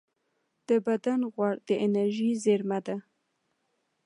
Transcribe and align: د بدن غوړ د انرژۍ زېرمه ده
د 0.67 0.69
بدن 0.85 1.19
غوړ 1.33 1.53
د 1.67 1.69
انرژۍ 1.85 2.31
زېرمه 2.43 2.79
ده 2.85 2.97